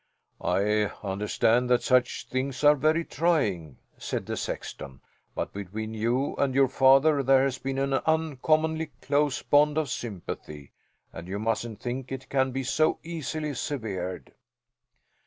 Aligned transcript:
"I 0.43 0.85
understand 1.03 1.69
that 1.69 1.83
such 1.83 2.25
things 2.27 2.63
are 2.63 2.73
very 2.75 3.05
trying," 3.05 3.77
said 3.99 4.25
the 4.25 4.35
sexton. 4.35 4.99
"But 5.35 5.53
between 5.53 5.93
you 5.93 6.35
and 6.37 6.55
your 6.55 6.69
father 6.69 7.21
there 7.21 7.43
has 7.43 7.59
been 7.59 7.77
an 7.77 7.93
uncommonly 7.93 8.89
close 9.03 9.43
bond 9.43 9.77
of 9.77 9.89
sympathy, 9.91 10.71
and 11.13 11.27
you 11.27 11.37
musn't 11.37 11.81
think 11.81 12.11
it 12.11 12.29
can 12.29 12.49
be 12.51 12.63
so 12.63 12.97
easily 13.03 13.53
severed." 13.53 14.33